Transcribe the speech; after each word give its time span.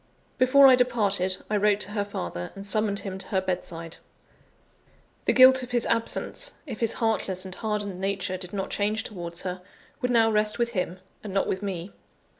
Before 0.39 0.65
I 0.65 0.73
departed, 0.73 1.37
I 1.47 1.57
wrote 1.57 1.79
to 1.81 1.91
her 1.91 2.03
father, 2.03 2.51
and 2.55 2.65
summoned 2.65 2.97
him 3.01 3.19
to 3.19 3.27
her 3.27 3.39
bedside. 3.39 3.97
The 5.25 5.31
guilt 5.33 5.61
of 5.61 5.69
his 5.69 5.85
absence 5.85 6.55
if 6.65 6.79
his 6.79 6.93
heartless 6.93 7.45
and 7.45 7.53
hardened 7.53 8.01
nature 8.01 8.37
did 8.37 8.51
not 8.51 8.71
change 8.71 9.03
towards 9.03 9.43
her 9.43 9.61
would 10.01 10.09
now 10.09 10.31
rest 10.31 10.57
with 10.57 10.69
him, 10.69 10.97
and 11.23 11.35
not 11.35 11.45
with 11.45 11.61
me. 11.61 11.93